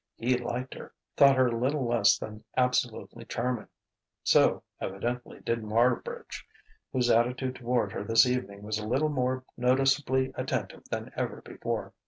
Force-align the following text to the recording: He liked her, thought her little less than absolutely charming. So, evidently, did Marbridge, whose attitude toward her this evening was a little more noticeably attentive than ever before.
He 0.15 0.35
liked 0.35 0.73
her, 0.73 0.95
thought 1.15 1.35
her 1.35 1.51
little 1.51 1.85
less 1.87 2.17
than 2.17 2.43
absolutely 2.57 3.23
charming. 3.23 3.67
So, 4.23 4.63
evidently, 4.79 5.41
did 5.41 5.61
Marbridge, 5.61 6.43
whose 6.91 7.11
attitude 7.11 7.53
toward 7.57 7.91
her 7.91 8.03
this 8.03 8.25
evening 8.25 8.63
was 8.63 8.79
a 8.79 8.87
little 8.87 9.09
more 9.09 9.43
noticeably 9.57 10.31
attentive 10.35 10.85
than 10.89 11.11
ever 11.15 11.43
before. 11.43 11.93